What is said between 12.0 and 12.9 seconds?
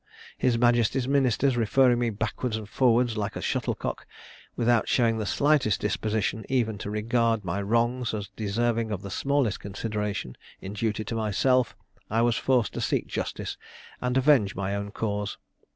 I was forced to